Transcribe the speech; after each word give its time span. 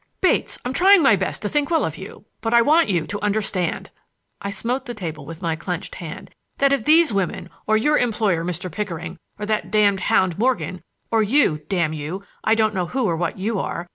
"Bates, 0.19 0.57
I'm 0.65 0.73
trying 0.73 1.03
my 1.03 1.15
best 1.15 1.43
to 1.43 1.47
think 1.49 1.69
well 1.69 1.85
of 1.85 1.95
you; 1.95 2.25
but 2.41 2.55
I 2.55 2.61
want 2.63 2.89
you 2.89 3.05
to 3.05 3.21
understand"—I 3.21 4.49
smote 4.49 4.87
the 4.87 4.95
table 4.95 5.27
with 5.27 5.43
my 5.43 5.55
clenched 5.55 5.93
hand—"that 5.93 6.73
if 6.73 6.85
these 6.85 7.13
women, 7.13 7.51
or 7.67 7.77
your 7.77 7.99
employer, 7.99 8.43
Mr. 8.43 8.71
Pickering, 8.71 9.17
or 9.37 9.45
that 9.45 9.69
damned 9.69 9.99
hound, 9.99 10.39
Morgan, 10.39 10.81
or 11.11 11.21
you— 11.21 11.59
damn 11.69 11.93
you, 11.93 12.23
I 12.43 12.55
don't 12.55 12.73
know 12.73 12.87
who 12.87 13.05
or 13.07 13.15
what 13.15 13.37
you 13.37 13.59
are! 13.59 13.89